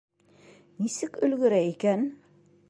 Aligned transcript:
Нисек 0.85 1.19
өлгөрә 1.29 1.61
икән? 1.67 2.11